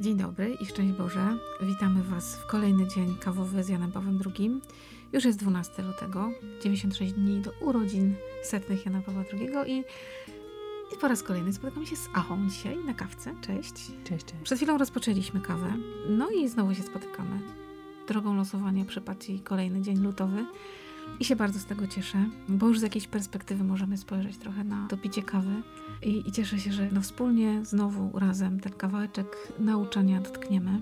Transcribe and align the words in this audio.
Dzień 0.00 0.16
dobry 0.16 0.56
i 0.60 0.66
szczęść 0.66 0.92
Boże. 0.92 1.36
Witamy 1.62 2.02
Was 2.02 2.36
w 2.36 2.46
kolejny 2.46 2.88
dzień 2.88 3.16
kawowy 3.16 3.64
z 3.64 3.68
Janem 3.68 3.92
Pawłem 3.92 4.20
II. 4.26 4.60
Już 5.12 5.24
jest 5.24 5.38
12 5.38 5.82
lutego, 5.82 6.30
96 6.62 7.12
dni 7.12 7.40
do 7.40 7.50
urodzin 7.60 8.14
setnych 8.42 8.86
Jana 8.86 9.02
Pawła 9.02 9.24
II 9.32 9.50
i, 9.66 9.84
i 10.94 10.98
po 11.00 11.08
raz 11.08 11.22
kolejny 11.22 11.52
spotykamy 11.52 11.86
się 11.86 11.96
z 11.96 12.08
Achą 12.14 12.48
dzisiaj 12.48 12.76
na 12.84 12.94
kawce. 12.94 13.34
Cześć. 13.40 13.74
Cześć, 14.04 14.24
cześć. 14.24 14.42
Przed 14.42 14.58
chwilą 14.58 14.78
rozpoczęliśmy 14.78 15.40
kawę, 15.40 15.72
no 16.08 16.30
i 16.30 16.48
znowu 16.48 16.74
się 16.74 16.82
spotykamy. 16.82 17.40
Drogą 18.08 18.36
losowania 18.36 18.84
przypadł 18.84 19.24
kolejny 19.44 19.80
dzień 19.80 19.98
lutowy 19.98 20.46
i 21.20 21.24
się 21.24 21.36
bardzo 21.36 21.58
z 21.58 21.64
tego 21.64 21.86
cieszę, 21.86 22.24
bo 22.48 22.68
już 22.68 22.78
z 22.78 22.82
jakiejś 22.82 23.06
perspektywy 23.06 23.64
możemy 23.64 23.96
spojrzeć 23.96 24.36
trochę 24.36 24.64
na 24.64 24.88
to 24.88 24.96
picie 24.96 25.22
kawy 25.22 25.62
i, 26.02 26.28
i 26.28 26.32
cieszę 26.32 26.58
się, 26.58 26.72
że 26.72 26.88
no 26.92 27.00
wspólnie 27.00 27.64
znowu 27.64 28.18
razem 28.18 28.60
ten 28.60 28.72
kawałeczek 28.72 29.52
nauczania 29.58 30.20
dotkniemy. 30.20 30.80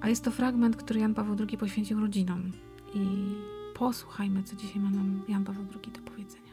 A 0.00 0.08
jest 0.08 0.24
to 0.24 0.30
fragment, 0.30 0.76
który 0.76 1.00
Jan 1.00 1.14
Paweł 1.14 1.36
II 1.48 1.58
poświęcił 1.58 2.00
rodzinom 2.00 2.52
i 2.94 3.06
posłuchajmy, 3.74 4.42
co 4.42 4.56
dzisiaj 4.56 4.82
ma 4.82 4.90
nam 4.90 5.22
Jan 5.28 5.44
Paweł 5.44 5.64
II 5.84 5.92
do 5.92 6.10
powiedzenia. 6.10 6.52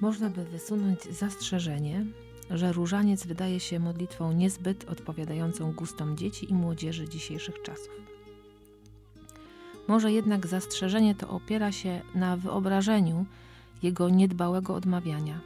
Można 0.00 0.30
by 0.30 0.44
wysunąć 0.44 1.02
zastrzeżenie, 1.02 2.06
że 2.50 2.72
różaniec 2.72 3.26
wydaje 3.26 3.60
się 3.60 3.80
modlitwą 3.80 4.32
niezbyt 4.32 4.84
odpowiadającą 4.84 5.72
gustom 5.72 6.16
dzieci 6.16 6.50
i 6.50 6.54
młodzieży 6.54 7.08
dzisiejszych 7.08 7.62
czasów. 7.62 8.17
Może 9.88 10.12
jednak 10.12 10.46
zastrzeżenie 10.46 11.14
to 11.14 11.28
opiera 11.28 11.72
się 11.72 12.00
na 12.14 12.36
wyobrażeniu 12.36 13.26
jego 13.82 14.08
niedbałego 14.08 14.74
odmawiania. 14.74 15.40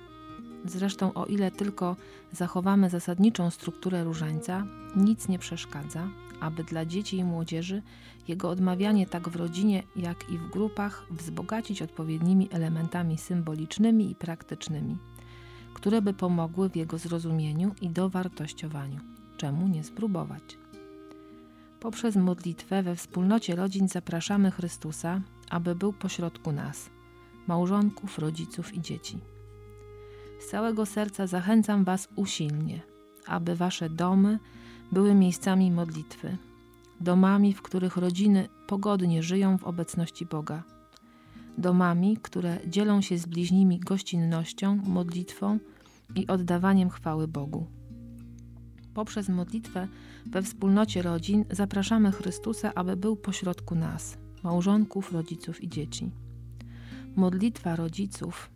Zresztą, 0.64 1.14
o 1.14 1.26
ile 1.26 1.50
tylko 1.50 1.96
zachowamy 2.32 2.90
zasadniczą 2.90 3.50
strukturę 3.50 4.04
różańca, 4.04 4.66
nic 4.96 5.28
nie 5.28 5.38
przeszkadza, 5.38 6.08
aby 6.40 6.64
dla 6.64 6.84
dzieci 6.84 7.16
i 7.16 7.24
młodzieży 7.24 7.82
jego 8.28 8.50
odmawianie 8.50 9.06
tak 9.06 9.28
w 9.28 9.36
rodzinie, 9.36 9.82
jak 9.96 10.30
i 10.30 10.38
w 10.38 10.50
grupach 10.50 11.06
wzbogacić 11.10 11.82
odpowiednimi 11.82 12.48
elementami 12.50 13.18
symbolicznymi 13.18 14.10
i 14.10 14.14
praktycznymi, 14.14 14.96
które 15.74 16.02
by 16.02 16.14
pomogły 16.14 16.70
w 16.70 16.76
jego 16.76 16.98
zrozumieniu 16.98 17.74
i 17.80 17.88
dowartościowaniu. 17.88 19.00
Czemu 19.36 19.68
nie 19.68 19.84
spróbować? 19.84 20.61
Poprzez 21.82 22.16
modlitwę 22.16 22.82
we 22.82 22.96
wspólnocie 22.96 23.56
rodzin 23.56 23.88
zapraszamy 23.88 24.50
Chrystusa, 24.50 25.20
aby 25.50 25.74
był 25.74 25.92
pośrodku 25.92 26.52
nas, 26.52 26.90
małżonków, 27.46 28.18
rodziców 28.18 28.74
i 28.74 28.80
dzieci. 28.80 29.18
Z 30.40 30.50
całego 30.50 30.86
serca 30.86 31.26
zachęcam 31.26 31.84
Was 31.84 32.08
usilnie, 32.16 32.80
aby 33.26 33.56
Wasze 33.56 33.90
domy 33.90 34.38
były 34.92 35.14
miejscami 35.14 35.70
modlitwy, 35.70 36.36
domami, 37.00 37.54
w 37.54 37.62
których 37.62 37.96
rodziny 37.96 38.48
pogodnie 38.66 39.22
żyją 39.22 39.58
w 39.58 39.64
obecności 39.64 40.26
Boga, 40.26 40.62
domami, 41.58 42.16
które 42.22 42.58
dzielą 42.66 43.00
się 43.00 43.18
z 43.18 43.26
bliźnimi 43.26 43.80
gościnnością, 43.80 44.76
modlitwą 44.76 45.58
i 46.14 46.26
oddawaniem 46.26 46.90
chwały 46.90 47.28
Bogu. 47.28 47.81
Poprzez 48.94 49.28
modlitwę 49.28 49.88
we 50.26 50.42
wspólnocie 50.42 51.02
rodzin 51.02 51.44
zapraszamy 51.50 52.12
Chrystusa, 52.12 52.74
aby 52.74 52.96
był 52.96 53.16
pośrodku 53.16 53.74
nas, 53.74 54.18
małżonków, 54.42 55.12
rodziców 55.12 55.62
i 55.62 55.68
dzieci. 55.68 56.10
Modlitwa 57.16 57.76
rodziców, 57.76 58.50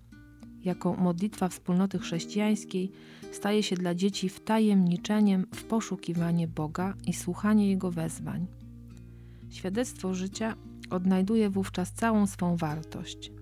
jako 0.64 0.94
modlitwa 0.94 1.48
wspólnoty 1.48 1.98
chrześcijańskiej, 1.98 2.92
staje 3.32 3.62
się 3.62 3.76
dla 3.76 3.94
dzieci 3.94 4.28
wtajemniczeniem 4.28 5.46
w 5.54 5.64
poszukiwanie 5.64 6.48
Boga 6.48 6.94
i 7.06 7.12
słuchanie 7.12 7.68
Jego 7.68 7.90
wezwań. 7.90 8.46
Świadectwo 9.50 10.14
życia 10.14 10.54
odnajduje 10.90 11.50
wówczas 11.50 11.92
całą 11.92 12.26
swą 12.26 12.56
wartość. 12.56 13.32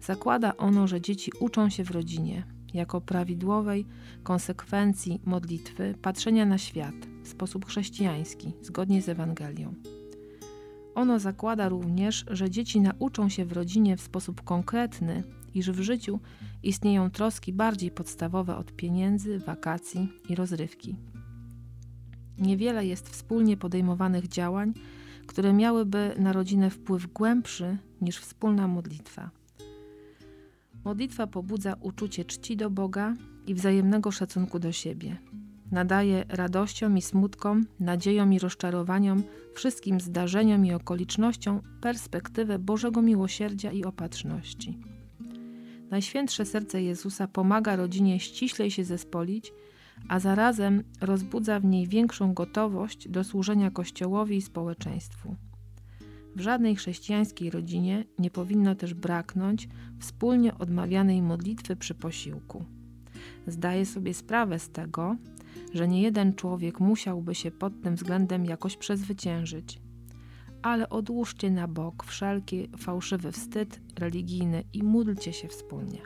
Zakłada 0.00 0.56
ono, 0.56 0.86
że 0.86 1.00
dzieci 1.00 1.32
uczą 1.40 1.68
się 1.68 1.84
w 1.84 1.90
rodzinie, 1.90 2.44
jako 2.74 3.00
prawidłowej 3.00 3.86
konsekwencji 4.22 5.20
modlitwy 5.24 5.94
patrzenia 6.02 6.46
na 6.46 6.58
świat 6.58 6.94
w 7.22 7.28
sposób 7.28 7.66
chrześcijański, 7.66 8.52
zgodnie 8.62 9.02
z 9.02 9.08
Ewangelią. 9.08 9.74
Ono 10.94 11.18
zakłada 11.18 11.68
również, 11.68 12.24
że 12.30 12.50
dzieci 12.50 12.80
nauczą 12.80 13.28
się 13.28 13.44
w 13.44 13.52
rodzinie 13.52 13.96
w 13.96 14.00
sposób 14.00 14.42
konkretny, 14.42 15.22
iż 15.54 15.70
w 15.70 15.80
życiu 15.80 16.20
istnieją 16.62 17.10
troski 17.10 17.52
bardziej 17.52 17.90
podstawowe 17.90 18.56
od 18.56 18.72
pieniędzy, 18.72 19.38
wakacji 19.38 20.08
i 20.28 20.34
rozrywki. 20.34 20.96
Niewiele 22.38 22.86
jest 22.86 23.08
wspólnie 23.08 23.56
podejmowanych 23.56 24.28
działań, 24.28 24.72
które 25.26 25.52
miałyby 25.52 26.14
na 26.18 26.32
rodzinę 26.32 26.70
wpływ 26.70 27.12
głębszy 27.12 27.78
niż 28.00 28.18
wspólna 28.18 28.68
modlitwa. 28.68 29.30
Modlitwa 30.84 31.26
pobudza 31.26 31.76
uczucie 31.80 32.24
czci 32.24 32.56
do 32.56 32.70
Boga 32.70 33.16
i 33.46 33.54
wzajemnego 33.54 34.10
szacunku 34.10 34.58
do 34.58 34.72
siebie. 34.72 35.16
Nadaje 35.72 36.24
radościom 36.28 36.98
i 36.98 37.02
smutkom, 37.02 37.66
nadziejom 37.80 38.32
i 38.32 38.38
rozczarowaniom, 38.38 39.22
wszystkim 39.54 40.00
zdarzeniom 40.00 40.66
i 40.66 40.72
okolicznościom 40.72 41.60
perspektywę 41.80 42.58
Bożego 42.58 43.02
miłosierdzia 43.02 43.72
i 43.72 43.84
opatrzności. 43.84 44.78
Najświętsze 45.90 46.44
serce 46.44 46.82
Jezusa 46.82 47.28
pomaga 47.28 47.76
rodzinie 47.76 48.20
ściślej 48.20 48.70
się 48.70 48.84
zespolić, 48.84 49.52
a 50.08 50.18
zarazem 50.18 50.82
rozbudza 51.00 51.60
w 51.60 51.64
niej 51.64 51.86
większą 51.86 52.34
gotowość 52.34 53.08
do 53.08 53.24
służenia 53.24 53.70
Kościołowi 53.70 54.36
i 54.36 54.42
społeczeństwu. 54.42 55.36
W 56.36 56.40
żadnej 56.40 56.76
chrześcijańskiej 56.76 57.50
rodzinie 57.50 58.04
nie 58.18 58.30
powinno 58.30 58.74
też 58.74 58.94
braknąć 58.94 59.68
wspólnie 60.00 60.58
odmawianej 60.58 61.22
modlitwy 61.22 61.76
przy 61.76 61.94
posiłku. 61.94 62.64
Zdaję 63.46 63.86
sobie 63.86 64.14
sprawę 64.14 64.58
z 64.58 64.70
tego, 64.70 65.16
że 65.74 65.88
nie 65.88 66.02
jeden 66.02 66.34
człowiek 66.34 66.80
musiałby 66.80 67.34
się 67.34 67.50
pod 67.50 67.82
tym 67.82 67.96
względem 67.96 68.44
jakoś 68.44 68.76
przezwyciężyć. 68.76 69.80
Ale 70.62 70.88
odłóżcie 70.88 71.50
na 71.50 71.68
bok 71.68 72.04
wszelki 72.04 72.68
fałszywy 72.78 73.32
wstyd 73.32 73.80
religijny 73.98 74.64
i 74.72 74.82
módlcie 74.82 75.32
się 75.32 75.48
wspólnie. 75.48 75.98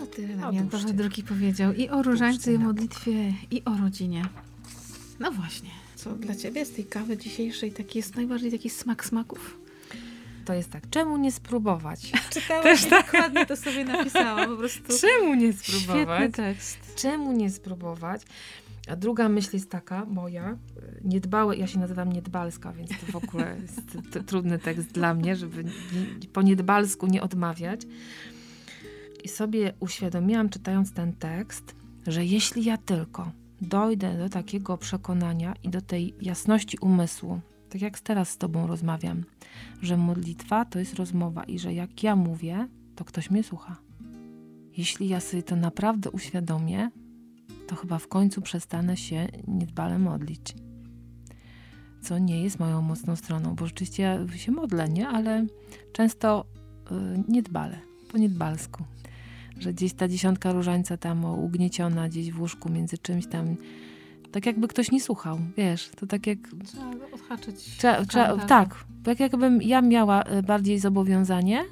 No 0.00 0.06
tyle 0.06 0.36
nam 0.36 0.54
Jan 0.54 0.68
Paweł 0.68 0.94
II 1.14 1.24
powiedział 1.24 1.72
i 1.72 1.88
o 1.88 2.02
różańcu, 2.02 2.50
i 2.50 2.56
o 2.56 2.58
modlitwie, 2.58 3.32
i 3.50 3.64
o 3.64 3.76
rodzinie. 3.76 4.22
No 5.20 5.32
właśnie 5.32 5.85
co 5.96 6.12
dla 6.12 6.34
Ciebie 6.34 6.64
z 6.64 6.72
tej 6.72 6.84
kawy 6.84 7.16
dzisiejszej 7.16 7.72
taki 7.72 7.98
jest 7.98 8.16
najbardziej 8.16 8.50
taki 8.50 8.70
smak 8.70 9.04
smaków? 9.04 9.58
To 10.44 10.54
jest 10.54 10.70
tak, 10.70 10.90
czemu 10.90 11.16
nie 11.16 11.32
spróbować? 11.32 12.12
Czytałam 12.30 12.62
Też 12.62 12.84
tak. 12.84 13.06
dokładnie 13.06 13.46
to 13.46 13.56
sobie 13.56 13.84
napisałam 13.84 14.48
po 14.50 14.56
prostu. 14.56 14.82
Czemu 15.00 15.34
nie 15.34 15.52
spróbować? 15.52 16.18
Świetny 16.18 16.32
tekst. 16.32 16.78
Czemu 16.96 17.32
nie 17.32 17.50
spróbować? 17.50 18.22
A 18.88 18.96
druga 18.96 19.28
myśl 19.28 19.50
jest 19.52 19.70
taka, 19.70 20.04
moja, 20.04 20.56
niedbałe, 21.04 21.56
ja 21.56 21.66
się 21.66 21.78
nazywam 21.78 22.12
niedbalska, 22.12 22.72
więc 22.72 22.90
to 22.90 23.12
w 23.12 23.16
ogóle 23.16 23.56
jest 23.62 24.26
trudny 24.26 24.58
tekst 24.58 24.92
dla 24.92 25.14
mnie, 25.14 25.36
żeby 25.36 25.64
po 26.32 26.42
niedbalsku 26.42 27.06
nie 27.06 27.22
odmawiać. 27.22 27.80
I 29.24 29.28
sobie 29.28 29.72
uświadomiłam, 29.80 30.48
czytając 30.48 30.92
ten 30.92 31.12
tekst, 31.12 31.74
że 32.06 32.24
jeśli 32.24 32.64
ja 32.64 32.76
tylko 32.76 33.30
dojdę 33.60 34.18
do 34.18 34.28
takiego 34.28 34.78
przekonania 34.78 35.54
i 35.62 35.68
do 35.68 35.80
tej 35.80 36.14
jasności 36.20 36.78
umysłu, 36.78 37.40
tak 37.70 37.80
jak 37.80 38.00
teraz 38.00 38.28
z 38.28 38.38
Tobą 38.38 38.66
rozmawiam, 38.66 39.24
że 39.82 39.96
modlitwa 39.96 40.64
to 40.64 40.78
jest 40.78 40.94
rozmowa 40.94 41.44
i 41.44 41.58
że 41.58 41.74
jak 41.74 42.02
ja 42.02 42.16
mówię, 42.16 42.68
to 42.96 43.04
ktoś 43.04 43.30
mnie 43.30 43.42
słucha. 43.42 43.76
Jeśli 44.76 45.08
ja 45.08 45.20
sobie 45.20 45.42
to 45.42 45.56
naprawdę 45.56 46.10
uświadomię, 46.10 46.90
to 47.66 47.76
chyba 47.76 47.98
w 47.98 48.08
końcu 48.08 48.42
przestanę 48.42 48.96
się 48.96 49.28
niedbale 49.48 49.98
modlić. 49.98 50.54
Co 52.02 52.18
nie 52.18 52.42
jest 52.42 52.58
moją 52.58 52.82
mocną 52.82 53.16
stroną, 53.16 53.54
bo 53.54 53.66
rzeczywiście 53.66 54.02
ja 54.02 54.38
się 54.38 54.52
modlę, 54.52 54.88
nie? 54.88 55.08
Ale 55.08 55.46
często 55.92 56.44
yy, 56.90 57.24
niedbale, 57.28 57.78
po 58.12 58.18
niedbalsku 58.18 58.84
że 59.58 59.72
gdzieś 59.72 59.92
ta 59.92 60.08
dziesiątka 60.08 60.52
różańca 60.52 60.96
tam 60.96 61.24
ugnieciona 61.24 62.08
gdzieś 62.08 62.32
w 62.32 62.40
łóżku 62.40 62.68
między 62.68 62.98
czymś 62.98 63.26
tam, 63.26 63.56
tak 64.32 64.46
jakby 64.46 64.68
ktoś 64.68 64.90
nie 64.90 65.00
słuchał, 65.00 65.38
wiesz, 65.56 65.90
to 65.96 66.06
tak 66.06 66.26
jak... 66.26 66.38
Trzeba 68.08 68.28
odhaczyć. 68.28 68.48
Tak, 68.48 68.84
tak 69.04 69.20
jakbym 69.20 69.62
ja 69.62 69.82
miała 69.82 70.22
e, 70.22 70.42
bardziej 70.42 70.78
zobowiązanie, 70.78 71.64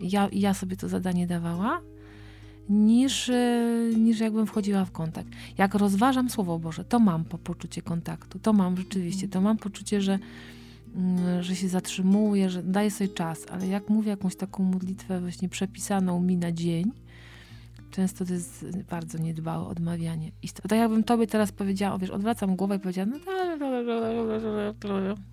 ja, 0.00 0.28
ja 0.32 0.54
sobie 0.54 0.76
to 0.76 0.88
zadanie 0.88 1.26
dawała, 1.26 1.80
niż, 2.68 3.28
e, 3.28 3.64
niż 3.96 4.20
jakbym 4.20 4.46
wchodziła 4.46 4.84
w 4.84 4.90
kontakt. 4.90 5.28
Jak 5.58 5.74
rozważam 5.74 6.30
Słowo 6.30 6.58
Boże, 6.58 6.84
to 6.84 6.98
mam 6.98 7.24
po 7.24 7.38
poczucie 7.38 7.82
kontaktu, 7.82 8.38
to 8.38 8.52
mam 8.52 8.76
rzeczywiście, 8.76 9.28
to 9.28 9.40
mam 9.40 9.56
poczucie, 9.56 10.00
że, 10.00 10.18
mm, 10.96 11.42
że 11.42 11.56
się 11.56 11.68
zatrzymuję, 11.68 12.50
że 12.50 12.62
daję 12.62 12.90
sobie 12.90 13.08
czas, 13.08 13.46
ale 13.50 13.66
jak 13.66 13.88
mówię 13.88 14.10
jakąś 14.10 14.36
taką 14.36 14.62
modlitwę 14.62 15.20
właśnie 15.20 15.48
przepisaną 15.48 16.20
mi 16.20 16.36
na 16.36 16.52
dzień, 16.52 16.92
Często 17.90 18.24
to 18.24 18.32
jest 18.32 18.66
bardzo 18.90 19.18
niedbałe 19.18 19.66
odmawianie. 19.66 20.30
I 20.42 20.48
to, 20.48 20.68
tak 20.68 20.78
jakbym 20.78 21.04
tobie 21.04 21.26
teraz 21.26 21.52
powiedziała, 21.52 21.98
wiesz, 21.98 22.10
odwracam 22.10 22.56
głowę 22.56 22.76
i 22.76 22.78
powiedziała, 22.78 23.06
no 23.06 23.18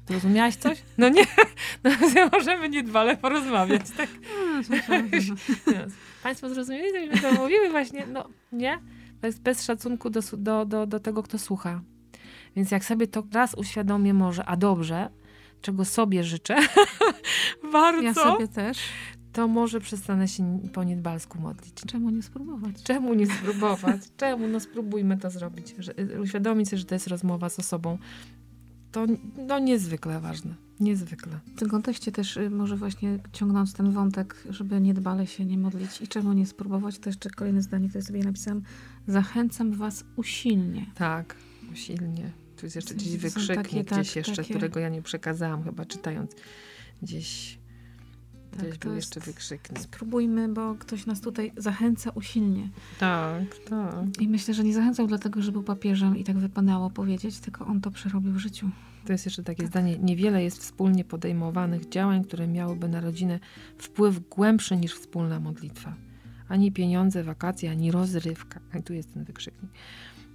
to 0.06 0.14
rozumiałaś 0.14 0.56
coś? 0.56 0.82
No 0.98 1.10
nie, 1.10 1.24
no 1.84 1.92
możemy 2.32 2.70
niedbale 2.70 3.18
porozmawiać, 3.18 3.82
tak? 3.98 4.10
Państwo 6.24 6.50
zrozumieli, 6.50 6.92
co 6.92 7.16
my 7.16 7.22
to 7.22 7.42
mówiły 7.42 7.70
właśnie, 7.70 8.08
no 8.08 8.30
nie? 8.52 8.80
Bez, 9.22 9.40
bez 9.40 9.64
szacunku 9.64 10.10
do, 10.10 10.22
do, 10.38 10.66
do, 10.66 10.88
do 10.88 11.00
tego, 11.00 11.24
kto 11.24 11.40
słucha. 11.40 11.82
Więc 12.56 12.72
jak 12.72 12.86
sobie 12.86 13.08
to 13.08 13.24
raz 13.34 13.54
uświadomię 13.54 14.14
może, 14.14 14.46
a 14.46 14.58
dobrze, 14.58 15.10
czego 15.62 15.86
sobie 15.86 16.24
życzę 16.24 16.56
bardzo. 17.72 18.02
Ja 18.08 18.14
sobie 18.14 18.48
też 18.48 18.78
to 19.38 19.48
może 19.48 19.80
przestanę 19.80 20.28
się 20.28 20.60
po 20.74 20.84
niedbalsku 20.84 21.40
modlić. 21.42 21.74
Czemu 21.74 22.10
nie 22.10 22.24
spróbować? 22.24 22.84
Czemu 22.84 23.14
nie 23.14 23.28
spróbować? 23.28 24.02
Czemu? 24.18 24.48
No 24.48 24.60
spróbujmy 24.60 25.18
to 25.18 25.30
zrobić. 25.30 25.76
Że, 25.80 26.00
y, 26.00 26.22
uświadomić 26.22 26.70
sobie, 26.70 26.78
że 26.78 26.86
to 26.86 26.96
jest 26.96 27.08
rozmowa 27.08 27.50
z 27.50 27.60
osobą. 27.60 27.98
To 28.92 29.06
no, 29.48 29.60
niezwykle 29.60 30.20
ważne. 30.20 30.56
Niezwykle. 30.80 31.40
W 31.56 31.60
tym 31.60 31.70
kontekście 31.70 32.12
też 32.12 32.38
y, 32.38 32.50
może 32.50 32.78
właśnie 32.78 33.20
ciągnąc 33.32 33.74
ten 33.74 33.92
wątek, 33.92 34.44
żeby 34.50 34.82
niedbale 34.82 35.28
się 35.28 35.46
nie 35.46 35.58
modlić 35.58 36.02
i 36.02 36.08
czemu 36.08 36.34
nie 36.34 36.46
spróbować, 36.46 37.00
to 37.00 37.10
jeszcze 37.10 37.30
kolejne 37.30 37.62
zdanie, 37.62 37.90
które 37.90 38.04
sobie 38.04 38.24
napisałam. 38.24 38.62
Zachęcam 39.08 39.74
was 39.74 40.04
usilnie. 40.16 40.86
Tak, 40.96 41.36
usilnie. 41.74 42.32
Tu 42.56 42.66
jest 42.66 42.76
jeszcze 42.76 42.96
gdzieś 42.96 43.18
wykrzyknik, 43.18 43.56
takie, 43.56 43.84
gdzieś 43.84 44.08
tak, 44.08 44.16
jeszcze, 44.16 44.36
takie... 44.36 44.54
którego 44.54 44.80
ja 44.80 44.90
nie 44.90 45.02
przekazałam 45.02 45.64
chyba 45.64 45.86
czytając 45.86 46.32
gdzieś 47.02 47.60
tak, 48.52 48.68
Gdzieś 48.68 48.78
był 48.78 48.96
jeszcze 48.96 49.20
wykrzyknik. 49.20 49.80
Spróbujmy, 49.80 50.50
bo 50.50 50.76
ktoś 50.76 51.06
nas 51.06 51.22
tutaj 51.22 51.52
zachęca 51.58 52.12
usilnie. 52.12 52.70
Tak, 53.00 53.44
tak. 53.70 54.22
I 54.22 54.28
myślę, 54.28 54.54
że 54.54 54.64
nie 54.64 54.74
zachęcał 54.74 55.08
dlatego, 55.08 55.42
że 55.42 55.52
był 55.52 55.64
papieżem 55.64 56.18
i 56.18 56.24
tak 56.24 56.38
wypadało 56.38 56.90
powiedzieć, 56.90 57.40
tylko 57.40 57.66
on 57.66 57.82
to 57.82 57.92
przerobił 57.92 58.32
w 58.34 58.38
życiu. 58.38 58.70
To 59.06 59.12
jest 59.12 59.26
jeszcze 59.26 59.44
takie 59.44 59.64
tak. 59.64 59.68
zdanie. 59.68 59.98
Niewiele 59.98 60.44
jest 60.44 60.60
wspólnie 60.60 61.04
podejmowanych 61.04 61.90
działań, 61.90 62.24
które 62.24 62.48
miałyby 62.48 62.90
na 62.90 63.02
rodzinę 63.02 63.40
wpływ 63.78 64.30
głębszy 64.30 64.78
niż 64.78 64.94
wspólna 64.96 65.40
modlitwa. 65.40 65.96
Ani 66.48 66.72
pieniądze, 66.72 67.24
wakacje, 67.24 67.72
ani 67.72 67.92
rozrywka. 67.92 68.60
I 68.80 68.84
tu 68.88 68.94
jest 68.94 69.14
ten 69.14 69.24
wykrzyknik. 69.24 69.72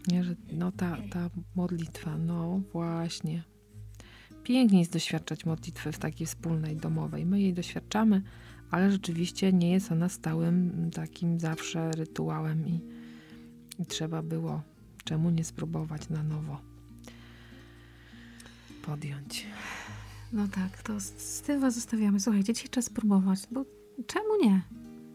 Nie, 0.08 0.24
że 0.24 0.34
no 0.52 0.72
ta, 0.72 0.96
ta 1.10 1.30
modlitwa, 1.56 2.18
no 2.18 2.60
właśnie. 2.72 3.51
Pięknie 4.44 4.78
jest 4.78 4.92
doświadczać 4.92 5.46
modlitwy 5.46 5.92
w 5.92 5.98
takiej 5.98 6.26
wspólnej, 6.26 6.76
domowej. 6.76 7.26
My 7.26 7.40
jej 7.40 7.54
doświadczamy, 7.54 8.22
ale 8.70 8.90
rzeczywiście 8.90 9.52
nie 9.52 9.70
jest 9.70 9.92
ona 9.92 10.08
stałym 10.08 10.90
takim 10.94 11.40
zawsze 11.40 11.90
rytuałem 11.90 12.68
i, 12.68 12.80
i 13.78 13.86
trzeba 13.86 14.22
było 14.22 14.62
czemu 15.04 15.30
nie 15.30 15.44
spróbować 15.44 16.08
na 16.08 16.22
nowo 16.22 16.60
podjąć. 18.82 19.46
No 20.32 20.48
tak, 20.48 20.82
to 20.82 21.00
z, 21.00 21.04
z 21.04 21.40
tym 21.40 21.60
was 21.60 21.74
zostawiamy. 21.74 22.20
Słuchajcie, 22.20 22.54
dzisiaj 22.54 22.68
czas 22.68 22.84
spróbować, 22.84 23.40
bo 23.50 23.64
czemu 24.06 24.28
nie? 24.42 24.62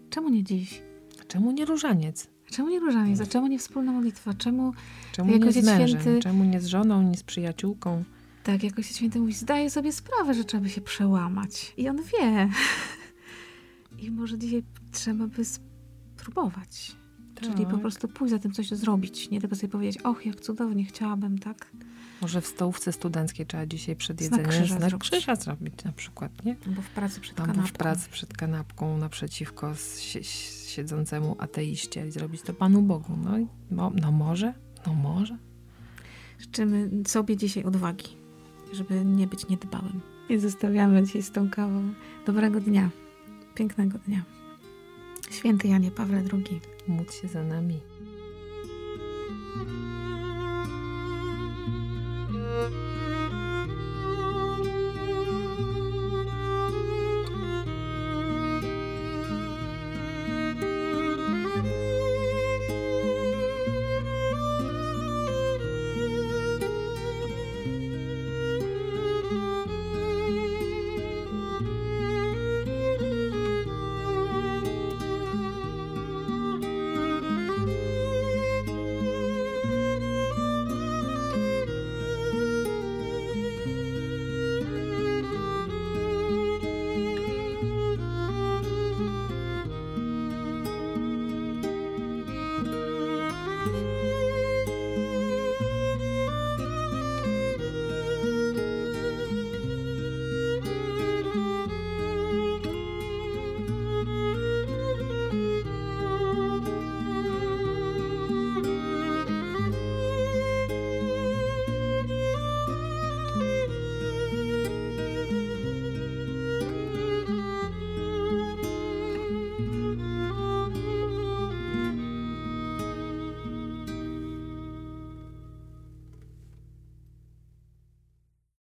Czemu 0.10 0.30
nie 0.30 0.44
dziś? 0.44 0.82
Czemu 1.28 1.52
nie 1.52 1.66
różaniec? 1.66 2.28
Czemu 2.52 2.70
nie 2.70 2.80
różaniec? 2.80 3.22
A 3.22 3.26
czemu 3.26 3.48
nie 3.48 3.60
wspólna 3.60 3.92
modlitwa? 3.92 4.34
Czemu, 4.34 4.74
czemu 5.12 5.38
nie 5.38 5.52
z 5.52 5.66
mężem? 5.66 5.88
Święty... 5.88 6.20
Czemu 6.20 6.44
nie 6.44 6.62
z 6.62 6.66
żoną, 6.66 7.02
nie 7.02 7.18
z 7.18 7.24
przyjaciółką? 7.24 8.04
Tak, 8.48 8.64
jakoś 8.64 8.88
święty 8.96 9.20
mówi, 9.20 9.34
zdaje 9.34 9.70
sobie 9.70 9.92
sprawę, 9.92 10.34
że 10.34 10.44
trzeba 10.44 10.64
by 10.64 10.70
się 10.70 10.82
przełamać. 10.82 11.74
I 11.78 11.90
on 11.90 11.98
wie. 11.98 12.50
I 14.06 14.12
może 14.12 14.38
dzisiaj 14.38 14.64
trzeba 14.92 15.28
by 15.28 15.46
spróbować. 15.46 16.96
Tak. 17.36 17.44
Czyli 17.44 17.66
po 17.66 17.72
tak. 17.72 17.82
prostu 17.82 18.08
pójść 18.08 18.32
za 18.32 18.40
tym, 18.40 18.52
coś 18.52 18.70
zrobić. 18.70 19.30
Nie 19.30 19.42
tylko 19.42 19.56
sobie 19.56 19.70
powiedzieć, 19.70 20.02
och, 20.02 20.26
jak 20.26 20.42
cudownie, 20.42 20.86
chciałabym, 20.86 21.40
tak? 21.40 21.72
Może 22.22 22.42
w 22.42 22.48
stołówce 22.48 22.92
studenckiej 22.92 23.46
trzeba 23.46 23.66
dzisiaj 23.66 23.96
przed 23.96 24.22
jedzeniem 24.22 24.46
znak 24.46 24.56
krzyża, 24.56 24.78
znak 24.78 24.98
krzyża 24.98 25.36
zrobić 25.36 25.84
na 25.84 25.92
przykład, 25.92 26.46
nie? 26.46 26.56
Albo 26.68 26.82
w 26.82 26.90
pracy 26.90 27.22
przed 27.22 27.40
Albo 27.40 27.54
kanapką. 27.54 27.74
w 27.74 27.78
pracy 27.78 28.10
przed 28.10 28.34
kanapką 28.34 28.98
naprzeciwko 28.98 29.74
siedzącemu 30.68 31.36
ateiście 31.40 32.08
i 32.08 32.12
zrobić 32.12 32.42
to 32.42 32.54
Panu 32.54 32.82
Bogu. 32.82 33.18
No, 33.24 33.32
no, 33.72 33.92
no 34.02 34.12
może, 34.12 34.54
no 34.86 34.94
może. 34.94 35.38
Życzymy 36.40 36.90
sobie 37.08 37.38
dzisiaj 37.38 37.64
odwagi 37.64 38.27
żeby 38.74 39.06
nie 39.06 39.28
być 39.28 39.48
niedbałym. 39.48 40.02
I 40.30 40.38
zostawiamy 40.38 41.04
dzisiaj 41.04 41.24
z 41.24 41.32
tą 41.32 41.50
kawą. 41.50 41.94
Dobrego 42.26 42.60
dnia, 42.60 42.90
pięknego 43.56 43.98
dnia. 43.98 44.24
Święty 45.32 45.68
Janie 45.68 45.92
Pawle 45.92 46.24
II. 46.34 46.62
Módl 46.88 47.12
się 47.12 47.28
za 47.28 47.44
nami. 47.44 47.80